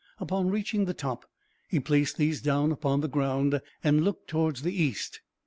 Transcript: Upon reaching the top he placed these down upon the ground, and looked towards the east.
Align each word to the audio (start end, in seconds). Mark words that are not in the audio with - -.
Upon 0.19 0.49
reaching 0.49 0.85
the 0.85 0.95
top 0.95 1.27
he 1.69 1.79
placed 1.79 2.17
these 2.17 2.41
down 2.41 2.71
upon 2.71 3.01
the 3.01 3.07
ground, 3.07 3.61
and 3.83 4.03
looked 4.03 4.27
towards 4.27 4.63
the 4.63 4.73
east. 4.73 5.21